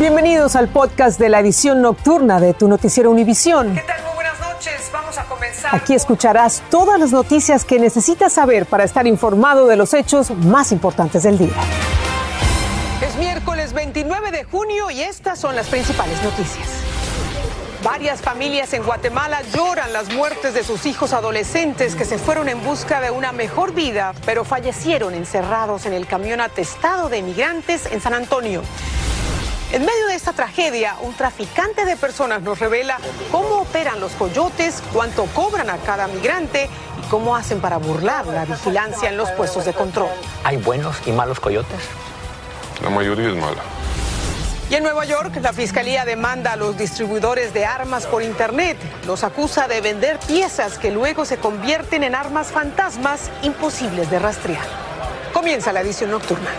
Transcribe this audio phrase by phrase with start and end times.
[0.00, 3.74] Bienvenidos al podcast de la edición nocturna de tu noticiero Univisión.
[3.74, 4.02] ¿Qué tal?
[4.04, 4.90] Muy buenas noches.
[4.90, 5.76] Vamos a comenzar.
[5.76, 10.72] Aquí escucharás todas las noticias que necesitas saber para estar informado de los hechos más
[10.72, 11.52] importantes del día.
[13.06, 16.66] Es miércoles 29 de junio y estas son las principales noticias.
[17.84, 22.64] Varias familias en Guatemala lloran las muertes de sus hijos adolescentes que se fueron en
[22.64, 28.00] busca de una mejor vida, pero fallecieron encerrados en el camión atestado de inmigrantes en
[28.00, 28.62] San Antonio.
[29.72, 32.98] En medio de esta tragedia, un traficante de personas nos revela
[33.30, 38.44] cómo operan los coyotes, cuánto cobran a cada migrante y cómo hacen para burlar la
[38.46, 40.08] vigilancia en los puestos de control.
[40.42, 41.78] ¿Hay buenos y malos coyotes?
[42.82, 43.62] La mayoría es mala.
[44.70, 48.76] Y en Nueva York, la fiscalía demanda a los distribuidores de armas por Internet.
[49.06, 54.66] Los acusa de vender piezas que luego se convierten en armas fantasmas imposibles de rastrear.
[55.32, 56.50] Comienza la edición nocturna.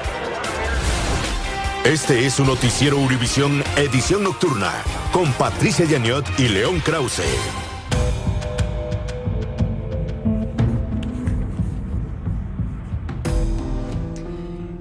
[1.84, 4.72] Este es su noticiero Univisión Edición Nocturna
[5.12, 7.24] con Patricia Yaniot y León Krause.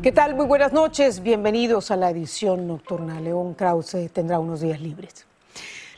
[0.02, 0.34] ¿Qué tal?
[0.34, 1.22] Muy buenas noches.
[1.22, 3.18] Bienvenidos a la edición nocturna.
[3.18, 5.24] León Krause tendrá unos días libres.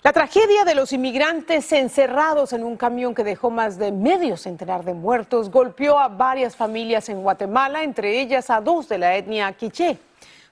[0.05, 4.85] La tragedia de los inmigrantes encerrados en un camión que dejó más de medio centenar
[4.85, 9.53] de muertos golpeó a varias familias en Guatemala, entre ellas a dos de la etnia
[9.55, 9.99] quiché.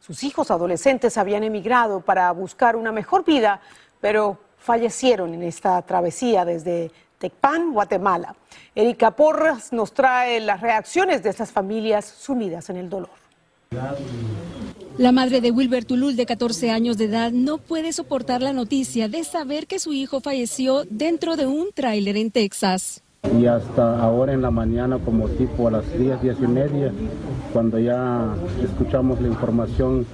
[0.01, 3.61] Sus hijos adolescentes habían emigrado para buscar una mejor vida,
[4.01, 8.35] pero fallecieron en esta travesía desde Tecpan, Guatemala.
[8.75, 13.11] Erika Porras nos trae las reacciones de estas familias sumidas en el dolor.
[14.97, 19.09] La madre de Wilber Tulul, de 14 años de edad, no puede soportar la noticia
[19.09, 23.03] de saber que su hijo falleció dentro de un tráiler en Texas.
[23.39, 26.93] Y hasta ahora en la mañana, como tipo a las 10, 10 y media,
[27.53, 30.07] cuando ya escuchamos la información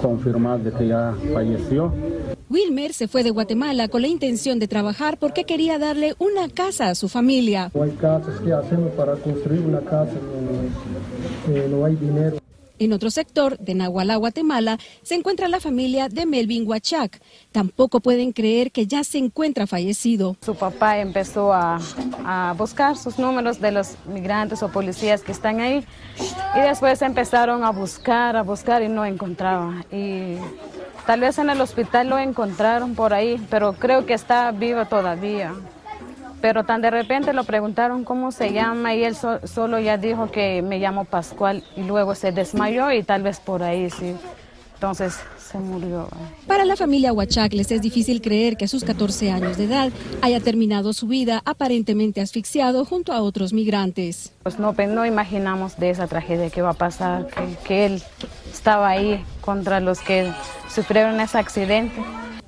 [0.00, 1.92] confirmada de que ya falleció.
[2.48, 6.88] Wilmer se fue de Guatemala con la intención de trabajar porque quería darle una casa
[6.88, 7.70] a su familia.
[7.74, 12.36] No hay casas que hacemos para construir una casa, no, eh, no hay dinero.
[12.78, 17.20] En otro sector de Nahualá, Guatemala, se encuentra la familia de Melvin Huachac.
[17.50, 20.36] Tampoco pueden creer que ya se encuentra fallecido.
[20.42, 21.80] Su papá empezó a,
[22.24, 25.84] a, buscar sus números de los migrantes o policías que están ahí
[26.54, 29.86] y después empezaron a buscar, a buscar y no encontraban.
[29.90, 30.36] Y
[31.06, 35.54] tal vez en el hospital lo encontraron por ahí, pero creo que está vivo todavía
[36.40, 40.30] pero tan de repente lo preguntaron cómo se llama y él so, solo ya dijo
[40.30, 44.14] que me llamo Pascual y luego se desmayó y tal vez por ahí sí.
[44.74, 46.08] Entonces se murió.
[46.46, 49.90] Para la familia Huachac les es difícil creer que a sus 14 años de edad
[50.20, 54.34] haya terminado su vida aparentemente asfixiado junto a otros migrantes.
[54.42, 58.02] Pues no, no imaginamos de esa tragedia que va a pasar, que, que él
[58.52, 60.30] estaba ahí contra los que
[60.68, 62.02] sufrieron ese accidente.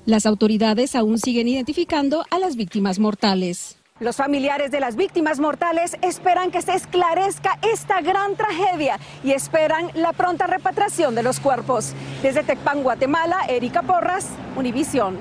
[0.04, 3.77] Las autoridades aún siguen identificando a las víctimas mortales.
[4.00, 9.90] Los familiares de las víctimas mortales esperan que se esclarezca esta gran tragedia y esperan
[9.94, 11.94] la pronta repatriación de los cuerpos.
[12.22, 15.18] Desde Tecpan, Guatemala, Erika Porras, Univisión.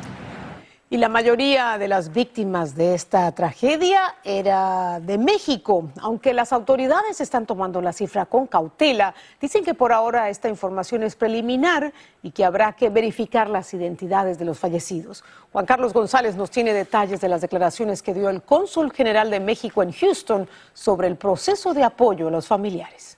[0.89, 7.19] Y la mayoría de las víctimas de esta tragedia era de México, aunque las autoridades
[7.19, 9.13] están tomando la cifra con cautela.
[9.41, 11.91] Dicen que por ahora esta información es preliminar
[12.23, 15.25] y que habrá que verificar las identidades de los fallecidos.
[15.51, 19.41] Juan Carlos González nos tiene detalles de las declaraciones que dio el cónsul general de
[19.41, 23.16] México en Houston sobre el proceso de apoyo a los familiares.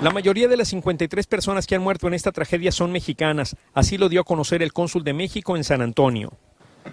[0.00, 3.98] La mayoría de las 53 personas que han muerto en esta tragedia son mexicanas, así
[3.98, 6.34] lo dio a conocer el cónsul de México en San Antonio.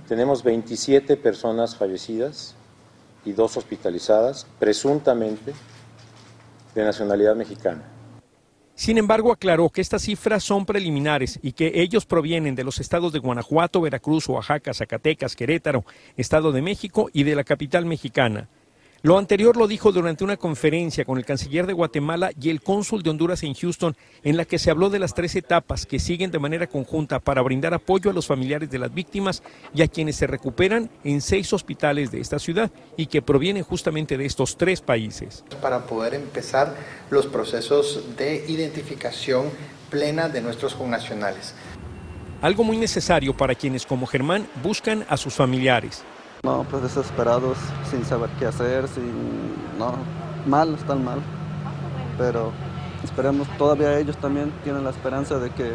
[0.08, 2.56] Tenemos 27 personas fallecidas
[3.24, 5.54] y dos hospitalizadas, presuntamente
[6.74, 7.84] de nacionalidad mexicana.
[8.74, 13.14] Sin embargo, aclaró que estas cifras son preliminares y que ellos provienen de los estados
[13.14, 15.86] de Guanajuato, Veracruz, Oaxaca, Zacatecas, Querétaro,
[16.18, 18.50] Estado de México y de la capital mexicana.
[19.06, 23.04] Lo anterior lo dijo durante una conferencia con el canciller de Guatemala y el cónsul
[23.04, 26.32] de Honduras en Houston, en la que se habló de las tres etapas que siguen
[26.32, 29.44] de manera conjunta para brindar apoyo a los familiares de las víctimas
[29.76, 34.18] y a quienes se recuperan en seis hospitales de esta ciudad y que provienen justamente
[34.18, 35.44] de estos tres países.
[35.62, 36.74] Para poder empezar
[37.12, 39.52] los procesos de identificación
[39.92, 41.54] plena de nuestros connacionales.
[42.42, 46.04] Algo muy necesario para quienes como Germán buscan a sus familiares.
[46.46, 47.58] No, pues desesperados,
[47.90, 49.12] sin saber qué hacer, sin...
[49.80, 49.96] No,
[50.46, 51.20] mal, están mal.
[52.20, 52.52] Pero
[53.04, 55.74] esperemos, todavía ellos también tienen la esperanza de que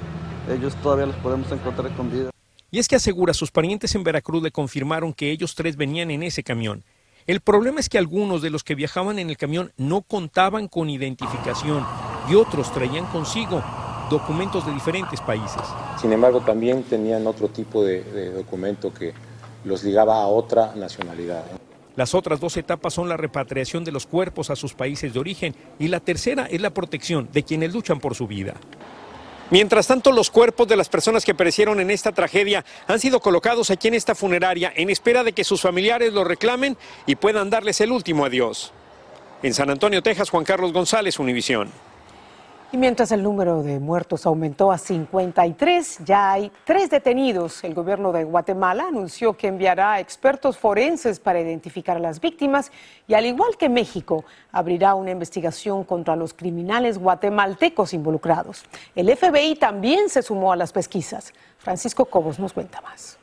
[0.48, 2.30] ellos todavía los podemos encontrar con vida.
[2.70, 6.22] Y es que asegura, sus parientes en Veracruz le confirmaron que ellos tres venían en
[6.22, 6.84] ese camión.
[7.26, 10.88] El problema es que algunos de los que viajaban en el camión no contaban con
[10.88, 11.84] identificación
[12.30, 13.60] y otros traían consigo
[14.08, 15.62] documentos de diferentes países.
[16.00, 19.14] Sin embargo, también tenían otro tipo de, de documento que
[19.64, 21.44] los ligaba a otra nacionalidad.
[21.96, 25.54] Las otras dos etapas son la repatriación de los cuerpos a sus países de origen
[25.78, 28.54] y la tercera es la protección de quienes luchan por su vida.
[29.50, 33.70] Mientras tanto, los cuerpos de las personas que perecieron en esta tragedia han sido colocados
[33.70, 37.80] aquí en esta funeraria en espera de que sus familiares los reclamen y puedan darles
[37.80, 38.72] el último adiós.
[39.42, 41.70] En San Antonio, Texas, Juan Carlos González, Univisión.
[42.72, 47.64] Y mientras el número de muertos aumentó a 53, ya hay tres detenidos.
[47.64, 52.70] El gobierno de Guatemala anunció que enviará expertos forenses para identificar a las víctimas
[53.08, 58.64] y al igual que México, abrirá una investigación contra los criminales guatemaltecos involucrados.
[58.94, 61.34] El FBI también se sumó a las pesquisas.
[61.58, 63.19] Francisco Cobos nos cuenta más.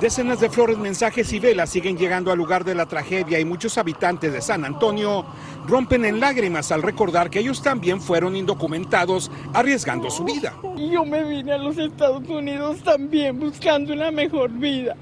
[0.00, 3.76] Decenas de flores, mensajes y velas siguen llegando al lugar de la tragedia y muchos
[3.76, 5.26] habitantes de San Antonio
[5.66, 10.54] rompen en lágrimas al recordar que ellos también fueron indocumentados arriesgando su vida.
[10.76, 14.96] Yo me vine a los Estados Unidos también buscando una mejor vida.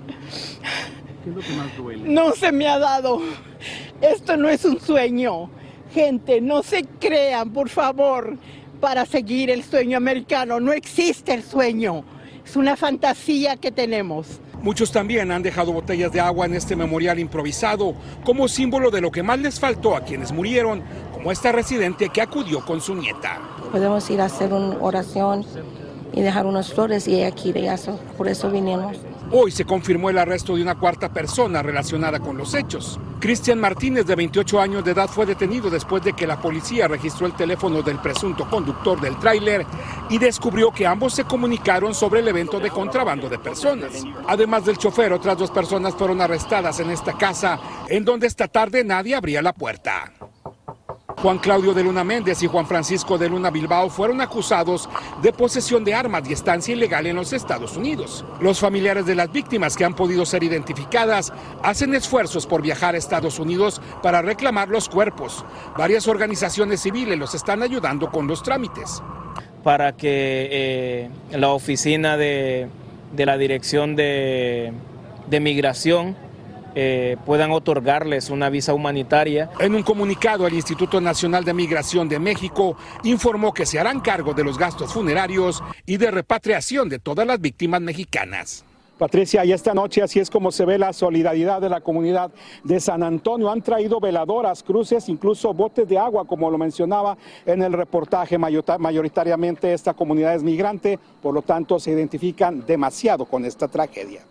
[1.22, 2.08] ¿Qué es lo que más duele?
[2.08, 3.20] No se me ha dado.
[4.00, 5.48] Esto no es un sueño.
[5.94, 8.36] Gente, no se crean, por favor,
[8.80, 10.58] para seguir el sueño americano.
[10.58, 12.04] No existe el sueño.
[12.48, 14.40] Es una fantasía que tenemos.
[14.62, 19.10] Muchos también han dejado botellas de agua en este memorial improvisado como símbolo de lo
[19.10, 23.38] que más les faltó a quienes murieron, como esta residente que acudió con su nieta.
[23.70, 25.44] Podemos ir a hacer una oración
[26.14, 28.96] y dejar unas flores y ella quiere eso, por eso vinimos.
[29.30, 32.98] Hoy se confirmó el arresto de una cuarta persona relacionada con los hechos.
[33.20, 37.26] Cristian Martínez, de 28 años de edad, fue detenido después de que la policía registró
[37.26, 39.66] el teléfono del presunto conductor del tráiler
[40.08, 44.02] y descubrió que ambos se comunicaron sobre el evento de contrabando de personas.
[44.26, 48.82] Además del chofer, otras dos personas fueron arrestadas en esta casa, en donde esta tarde
[48.82, 50.10] nadie abría la puerta.
[51.22, 54.88] Juan Claudio de Luna Méndez y Juan Francisco de Luna Bilbao fueron acusados
[55.20, 58.24] de posesión de armas y estancia ilegal en los Estados Unidos.
[58.40, 61.32] Los familiares de las víctimas que han podido ser identificadas
[61.62, 65.44] hacen esfuerzos por viajar a Estados Unidos para reclamar los cuerpos.
[65.76, 69.02] Varias organizaciones civiles los están ayudando con los trámites.
[69.64, 72.68] Para que eh, la oficina de,
[73.16, 74.72] la Dirección de
[75.28, 76.27] Migración
[76.74, 79.50] eh, puedan otorgarles una visa humanitaria.
[79.58, 84.34] En un comunicado, el Instituto Nacional de Migración de México informó que se harán cargo
[84.34, 88.64] de los gastos funerarios y de repatriación de todas las víctimas mexicanas.
[88.98, 92.32] Patricia, y esta noche así es como se ve la solidaridad de la comunidad
[92.64, 93.48] de San Antonio.
[93.48, 97.16] Han traído veladoras, cruces, incluso botes de agua, como lo mencionaba
[97.46, 98.36] en el reportaje.
[98.36, 104.22] Mayoritariamente esta comunidad es migrante, por lo tanto se identifican demasiado con esta tragedia.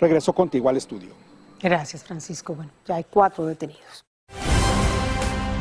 [0.00, 1.25] Regreso contigo al estudio.
[1.60, 2.54] Gracias, Francisco.
[2.54, 4.04] Bueno, ya hay cuatro detenidos.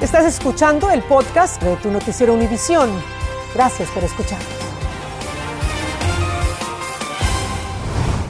[0.01, 2.89] Estás escuchando el podcast de tu noticiero Univisión.
[3.53, 4.64] Gracias por escucharnos.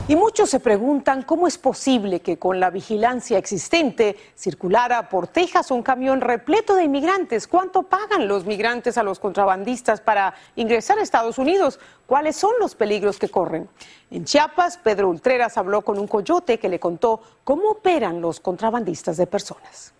[0.08, 5.72] Y muchos se preguntan cómo es posible que con la vigilancia existente circulara por Texas
[5.72, 7.48] un camión repleto de inmigrantes.
[7.48, 11.80] ¿Cuánto pagan los migrantes a los contrabandistas para ingresar a Estados Unidos?
[12.06, 13.68] ¿Cuáles son los peligros que corren?
[14.12, 19.18] En Chiapas, Pedro Ultreras habló con un coyote que le contó cómo operan los contrabandistas
[19.18, 19.92] de personas.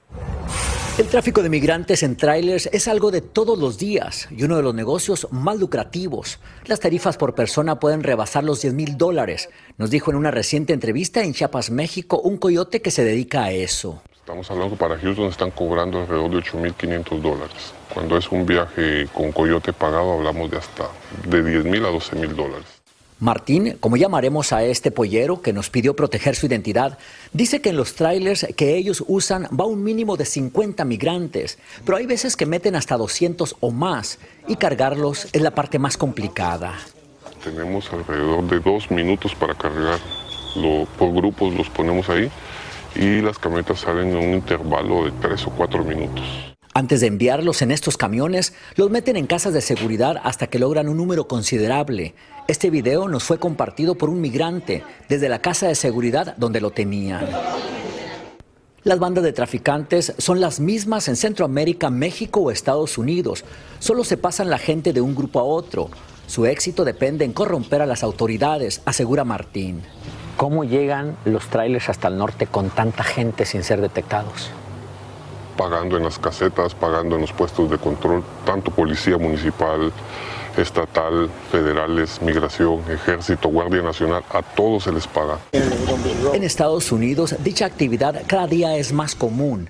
[0.98, 4.64] El tráfico de migrantes en trailers es algo de todos los días y uno de
[4.64, 6.40] los negocios más lucrativos.
[6.68, 10.72] Las tarifas por persona pueden rebasar los 10 mil dólares, nos dijo en una reciente
[10.72, 14.02] entrevista en Chiapas, México, un coyote que se dedica a eso.
[14.14, 17.74] Estamos hablando para Houston están cobrando alrededor de 8.500 dólares.
[17.94, 20.88] Cuando es un viaje con coyote pagado hablamos de hasta
[21.28, 22.85] de 10 mil a 12 mil dólares.
[23.20, 26.98] Martín, como llamaremos a este pollero que nos pidió proteger su identidad,
[27.32, 31.98] dice que en los trailers que ellos usan va un mínimo de 50 migrantes, pero
[31.98, 34.20] hay veces que meten hasta 200 o más
[34.50, 36.76] y cargarlos es la parte más complicada.
[37.42, 40.00] Tenemos alrededor de dos minutos para cargar.
[40.98, 42.30] por grupos los ponemos ahí
[42.96, 46.55] y las camionetas salen en un intervalo de tres o cuatro minutos.
[46.78, 50.90] Antes de enviarlos en estos camiones, los meten en casas de seguridad hasta que logran
[50.90, 52.16] un número considerable.
[52.50, 56.72] Este video nos fue compartido por un migrante desde la casa de seguridad donde lo
[56.72, 57.30] tenían.
[58.84, 63.46] Las bandas de traficantes son las mismas en Centroamérica, México o Estados Unidos.
[63.80, 65.90] Solo se pasan la gente de un grupo a otro.
[66.28, 69.82] Su éxito depende en corromper a las autoridades, asegura Martín.
[70.36, 74.52] ¿Cómo llegan los trailers hasta el norte con tanta gente sin ser detectados?
[75.58, 79.92] Pagando en las casetas, pagando en los puestos de control, tanto policía municipal,
[80.58, 85.40] estatal, federales, migración, ejército, guardia nacional, a todos se les paga.
[85.52, 89.70] En Estados Unidos, dicha actividad cada día es más común.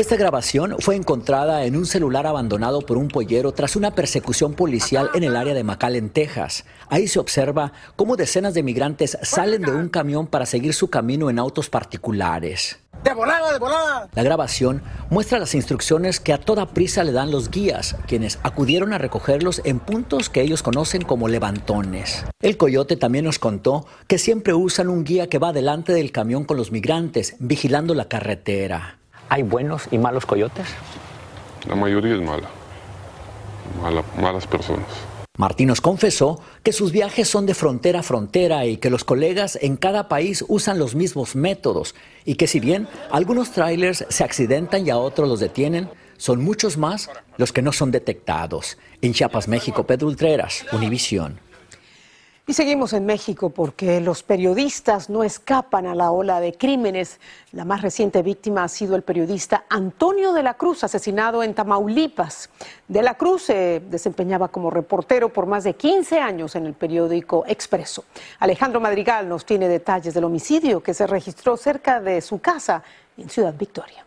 [0.00, 5.10] Esta grabación fue encontrada en un celular abandonado por un pollero tras una persecución policial
[5.12, 6.64] en el área de McAllen, Texas.
[6.88, 11.28] Ahí se observa cómo decenas de migrantes salen de un camión para seguir su camino
[11.28, 12.78] en autos particulares.
[13.04, 14.08] ¡De volada, de volada!
[14.14, 18.94] La grabación muestra las instrucciones que a toda prisa le dan los guías, quienes acudieron
[18.94, 22.24] a recogerlos en puntos que ellos conocen como levantones.
[22.40, 26.44] El coyote también nos contó que siempre usan un guía que va delante del camión
[26.44, 28.99] con los migrantes, vigilando la carretera.
[29.30, 30.66] ¿Hay buenos y malos coyotes?
[31.68, 32.50] La mayoría es mala.
[34.20, 34.88] malas personas.
[35.38, 39.56] Martín nos confesó que sus viajes son de frontera a frontera y que los colegas
[39.62, 41.94] en cada país usan los mismos métodos
[42.24, 46.76] y que si bien algunos trailers se accidentan y a otros los detienen, son muchos
[46.76, 47.08] más
[47.38, 48.78] los que no son detectados.
[49.00, 51.38] En Chiapas, México, Pedro Ultreras, Univisión.
[52.46, 57.20] Y seguimos en México porque los periodistas no escapan a la ola de crímenes.
[57.52, 62.50] La más reciente víctima ha sido el periodista Antonio de la Cruz, asesinado en Tamaulipas.
[62.88, 67.44] De la Cruz se desempeñaba como reportero por más de 15 años en el periódico
[67.46, 68.04] Expreso.
[68.40, 72.82] Alejandro Madrigal nos tiene detalles del homicidio que se registró cerca de su casa
[73.16, 74.04] en Ciudad Victoria.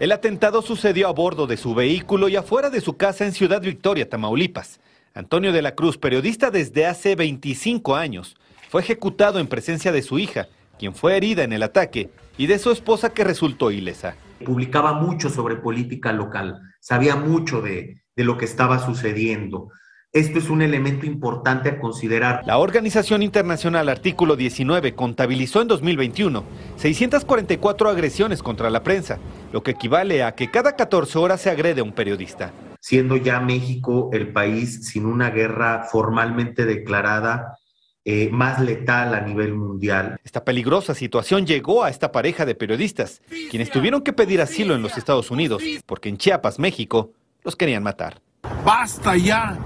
[0.00, 3.60] El atentado sucedió a bordo de su vehículo y afuera de su casa en Ciudad
[3.60, 4.80] Victoria, Tamaulipas.
[5.14, 8.36] Antonio de la Cruz, periodista desde hace 25 años,
[8.68, 10.46] fue ejecutado en presencia de su hija,
[10.78, 14.14] quien fue herida en el ataque, y de su esposa que resultó ilesa.
[14.44, 19.70] Publicaba mucho sobre política local, sabía mucho de, de lo que estaba sucediendo.
[20.12, 22.42] Esto es un elemento importante a considerar.
[22.46, 26.44] La Organización Internacional Artículo 19 contabilizó en 2021
[26.76, 29.18] 644 agresiones contra la prensa,
[29.52, 33.40] lo que equivale a que cada 14 horas se agrede a un periodista siendo ya
[33.40, 37.58] México el país sin una guerra formalmente declarada
[38.02, 40.18] eh, más letal a nivel mundial.
[40.24, 43.20] Esta peligrosa situación llegó a esta pareja de periodistas,
[43.50, 47.12] quienes tuvieron que pedir asilo en los Estados Unidos, porque en Chiapas, México,
[47.44, 48.22] los querían matar.
[48.64, 49.58] Basta ya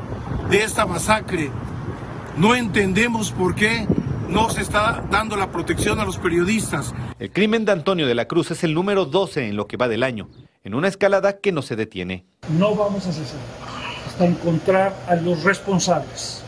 [0.51, 1.51] de esta masacre.
[2.37, 3.87] No entendemos por qué
[4.29, 6.93] no se está dando la protección a los periodistas.
[7.21, 9.87] El crimen de Antonio de la Cruz es el número 12 en lo que va
[9.87, 10.29] del año
[10.65, 12.25] en una escalada que no se detiene.
[12.59, 13.39] No vamos a cesar
[14.07, 16.43] hasta encontrar a los responsables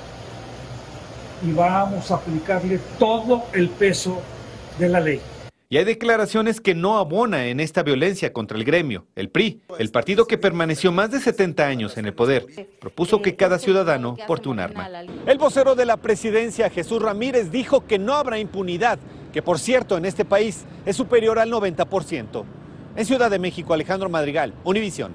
[1.46, 4.20] y vamos a aplicarle todo el peso
[4.78, 5.20] de la ley.
[5.68, 9.06] Y hay declaraciones que no abona en esta violencia contra el gremio.
[9.16, 12.46] El PRI, el partido que permaneció más de 70 años en el poder,
[12.78, 14.88] propuso que cada ciudadano porte un arma.
[15.26, 19.00] El vocero de la presidencia, Jesús Ramírez, dijo que no habrá impunidad,
[19.32, 22.44] que por cierto en este país es superior al 90%.
[22.96, 25.14] En Ciudad de México, Alejandro Madrigal, Univisión.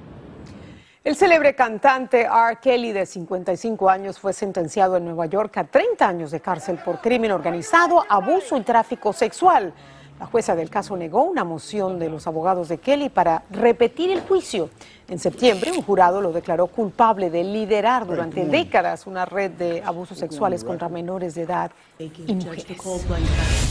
[1.03, 2.59] El célebre cantante R.
[2.61, 7.01] Kelly, de 55 años, fue sentenciado en Nueva York a 30 años de cárcel por
[7.01, 9.73] crimen organizado, abuso y tráfico sexual.
[10.21, 14.21] La jueza del caso negó una moción de los abogados de Kelly para repetir el
[14.21, 14.69] juicio.
[15.07, 20.19] En septiembre, un jurado lo declaró culpable de liderar durante décadas una red de abusos
[20.19, 22.67] sexuales contra menores de edad y mujeres.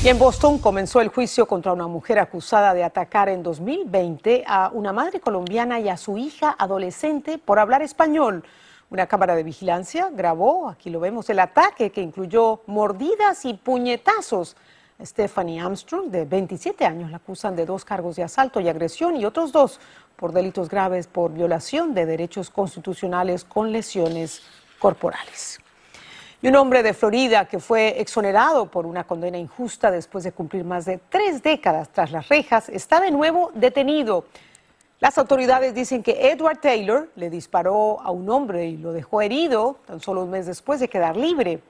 [0.02, 4.73] Y en Boston comenzó el juicio contra una mujer acusada de atacar en 2020 a
[4.75, 8.42] una madre colombiana y a su hija adolescente por hablar español.
[8.90, 14.57] Una cámara de vigilancia grabó, aquí lo vemos, el ataque que incluyó mordidas y puñetazos.
[15.04, 19.25] Stephanie Armstrong, de 27 años, la acusan de dos cargos de asalto y agresión y
[19.25, 19.80] otros dos
[20.16, 24.42] por delitos graves por violación de derechos constitucionales con lesiones
[24.78, 25.61] corporales.
[26.42, 30.64] Y un hombre de Florida que fue exonerado por una condena injusta después de cumplir
[30.64, 34.25] más de tres décadas tras las rejas está de nuevo detenido.
[35.00, 39.78] Las autoridades dicen que Edward Taylor le disparó a un hombre y lo dejó herido
[39.87, 41.61] tan solo un mes después de quedar libre.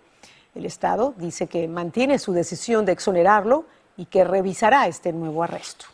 [0.55, 3.67] El Estado dice que mantiene su decisión de exonerarlo
[3.97, 5.87] y que revisará este nuevo arresto.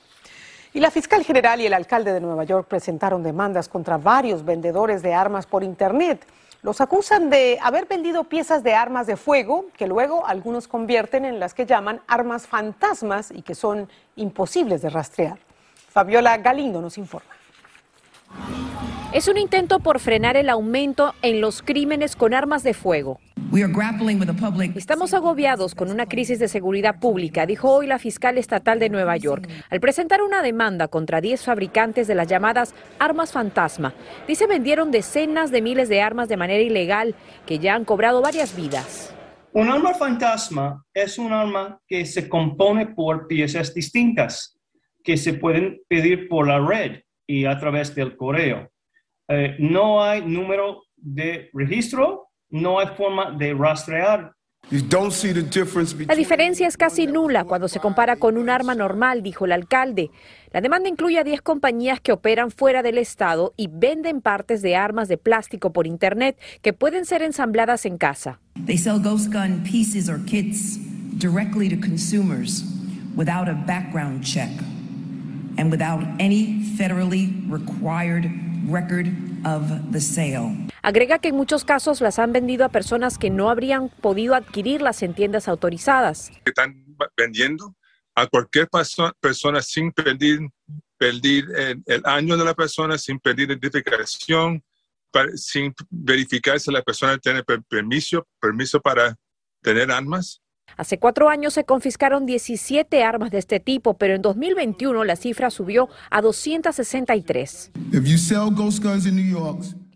[0.72, 5.02] Y la fiscal general y el alcalde de Nueva York presentaron demandas contra varios vendedores
[5.02, 6.26] de armas por Internet.
[6.62, 11.38] Los acusan de haber vendido piezas de armas de fuego que luego algunos convierten en
[11.38, 15.38] las que llaman armas fantasmas y que son imposibles de rastrear.
[15.88, 17.30] Fabiola Galindo nos informa.
[19.12, 23.18] Es un intento por frenar el aumento en los crímenes con armas de fuego.
[24.75, 29.16] Estamos agobiados con una crisis de seguridad pública, dijo hoy la fiscal estatal de Nueva
[29.16, 33.95] York, al presentar una demanda contra 10 fabricantes de las llamadas armas fantasma.
[34.28, 37.14] Dice vendieron decenas de miles de armas de manera ilegal
[37.47, 39.14] que ya han cobrado varias vidas.
[39.52, 44.59] Un arma fantasma es un arma que se compone por piezas distintas
[45.02, 48.71] que se pueden pedir por la red y a través del correo.
[49.28, 52.25] Eh, no hay número de registro,
[52.62, 54.32] no hay forma de rastrear
[56.08, 60.10] La diferencia es casi nula cuando se compara con un arma normal, dijo el alcalde.
[60.50, 64.75] La demanda incluye a 10 compañías que operan fuera del estado y venden partes de
[64.75, 68.40] armas de plástico por internet que pueden ser ensambladas en casa.
[68.66, 70.78] They sell ghost gun pieces or kits
[71.16, 72.64] directly to consumers
[73.14, 74.50] without a background check
[75.58, 78.28] and without any federally required
[78.68, 79.06] record
[79.44, 80.65] of the sale.
[80.87, 85.02] Agrega que en muchos casos las han vendido a personas que no habrían podido adquirirlas
[85.02, 86.31] en tiendas autorizadas.
[86.45, 87.75] Están vendiendo
[88.14, 88.69] a cualquier
[89.19, 90.49] persona sin pedir,
[90.97, 91.49] pedir
[91.87, 94.62] el, año de la persona, sin pedir identificación,
[95.35, 99.16] sin verificar si la persona tiene permiso, permiso para
[99.62, 100.40] tener armas.
[100.76, 105.50] Hace cuatro años se confiscaron 17 armas de este tipo, pero en 2021 la cifra
[105.50, 107.73] subió a 263.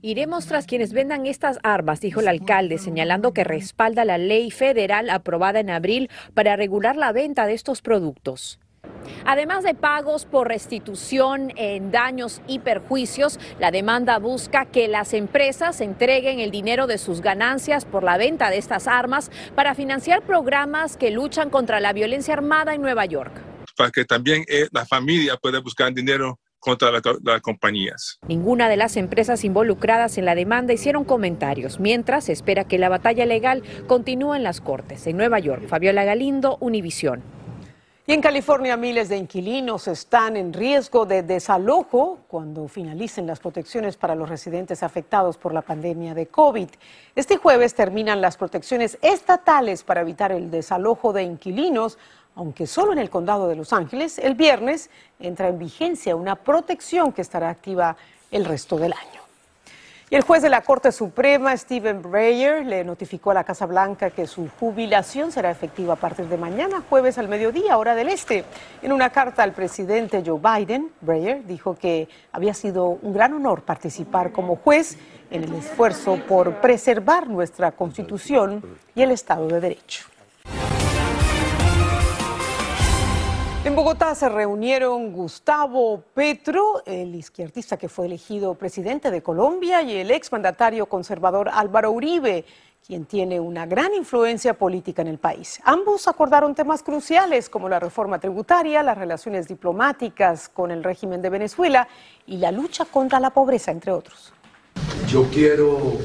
[0.03, 5.11] Iremos tras quienes vendan estas armas, dijo el alcalde, señalando que respalda la ley federal
[5.11, 8.59] aprobada en abril para regular la venta de estos productos.
[9.27, 15.83] Además de pagos por restitución en daños y perjuicios, la demanda busca que las empresas
[15.83, 20.97] entreguen el dinero de sus ganancias por la venta de estas armas para financiar programas
[20.97, 23.33] que luchan contra la violencia armada en Nueva York.
[23.77, 28.21] Para que también eh, la familia pueda buscar dinero contra las compañías.
[28.29, 32.89] Ninguna de las empresas involucradas en la demanda hicieron comentarios, mientras se espera que la
[32.89, 35.07] batalla legal continúe en las Cortes.
[35.07, 37.23] En Nueva York, Fabiola Galindo, Univisión.
[38.07, 43.97] Y en California miles de inquilinos están en riesgo de desalojo cuando finalicen las protecciones
[43.97, 46.69] para los residentes afectados por la pandemia de COVID.
[47.15, 51.99] Este jueves terminan las protecciones estatales para evitar el desalojo de inquilinos
[52.35, 57.13] aunque solo en el condado de Los Ángeles, el viernes entra en vigencia una protección
[57.13, 57.97] que estará activa
[58.31, 59.21] el resto del año.
[60.13, 64.11] Y el juez de la Corte Suprema, Stephen Breyer, le notificó a la Casa Blanca
[64.11, 68.45] que su jubilación será efectiva a partir de mañana, jueves al mediodía, hora del este.
[68.83, 73.63] En una carta al presidente Joe Biden, Breyer dijo que había sido un gran honor
[73.63, 74.99] participar como juez
[75.31, 78.65] en el esfuerzo por preservar nuestra Constitución
[78.97, 80.07] y el Estado de Derecho.
[83.63, 89.99] En Bogotá se reunieron Gustavo Petro, el izquierdista que fue elegido presidente de Colombia, y
[89.99, 92.47] el exmandatario conservador Álvaro Uribe,
[92.87, 95.61] quien tiene una gran influencia política en el país.
[95.65, 101.29] Ambos acordaron temas cruciales como la reforma tributaria, las relaciones diplomáticas con el régimen de
[101.29, 101.87] Venezuela
[102.27, 104.33] y la lucha contra la pobreza, entre otros.
[105.07, 105.99] Yo quiero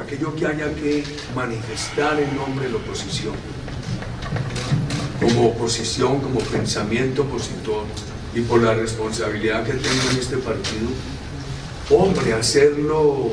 [0.00, 3.34] aquello que haya que manifestar en nombre de la oposición
[5.22, 7.84] como oposición, como pensamiento opositor
[8.34, 10.88] y por la responsabilidad que tengo en este partido,
[11.90, 13.30] hombre, hacerlo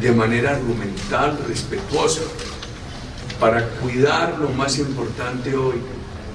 [0.00, 2.22] de manera argumental, respetuosa,
[3.40, 5.80] para cuidar lo más importante hoy,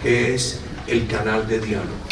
[0.02, 2.12] que es el canal de diálogo.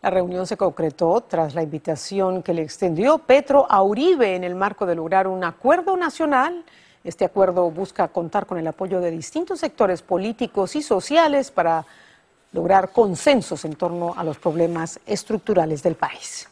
[0.00, 4.56] La reunión se concretó tras la invitación que le extendió Petro a Uribe en el
[4.56, 6.64] marco de lograr un acuerdo nacional
[7.04, 11.84] este acuerdo busca contar con el apoyo de distintos sectores políticos y sociales para
[12.52, 16.48] lograr consensos en torno a los problemas estructurales del país.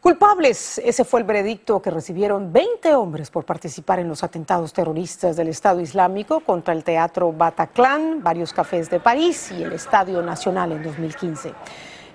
[0.00, 5.36] Culpables, ese fue el veredicto que recibieron 20 hombres por participar en los atentados terroristas
[5.36, 10.72] del Estado Islámico contra el Teatro Bataclan, varios cafés de París y el Estadio Nacional
[10.72, 11.52] en 2015.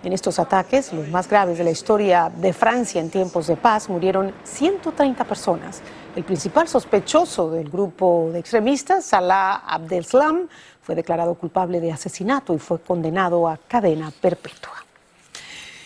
[0.03, 3.87] En estos ataques, los más graves de la historia de Francia en tiempos de paz,
[3.87, 5.81] murieron 130 personas.
[6.15, 10.47] El principal sospechoso del grupo de extremistas, Salah Abdeslam,
[10.81, 14.71] fue declarado culpable de asesinato y fue condenado a cadena perpetua.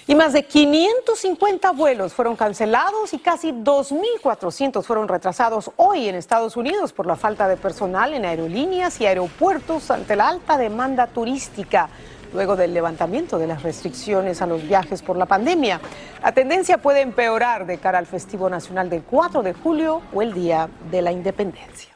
[0.05, 6.55] Y más de 550 vuelos fueron cancelados y casi 2.400 fueron retrasados hoy en Estados
[6.55, 11.89] Unidos por la falta de personal en aerolíneas y aeropuertos ante la alta demanda turística
[12.33, 15.79] luego del levantamiento de las restricciones a los viajes por la pandemia.
[16.23, 20.33] La tendencia puede empeorar de cara al festivo nacional del 4 de julio o el
[20.33, 21.95] Día de la Independencia.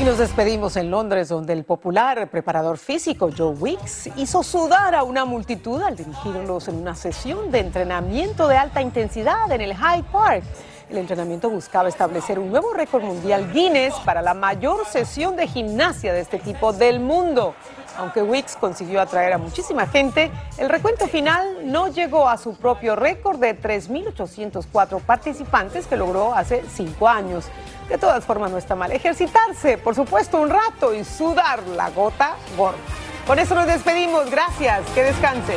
[0.00, 5.04] Y nos despedimos en Londres, donde el popular preparador físico Joe Wicks hizo sudar a
[5.04, 10.04] una multitud al dirigirlos en una sesión de entrenamiento de alta intensidad en el Hyde
[10.10, 10.44] Park.
[10.90, 16.12] El entrenamiento buscaba establecer un nuevo récord mundial Guinness para la mayor sesión de gimnasia
[16.12, 17.54] de este tipo del mundo.
[17.96, 22.96] Aunque Wicks consiguió atraer a muchísima gente, el recuento final no llegó a su propio
[22.96, 27.46] récord de 3.804 participantes que logró hace cinco años.
[27.88, 32.34] De todas formas, no está mal ejercitarse, por supuesto, un rato y sudar la gota
[32.56, 32.78] gorda.
[33.26, 34.30] Con eso nos despedimos.
[34.30, 34.82] Gracias.
[34.94, 35.56] Que descanse.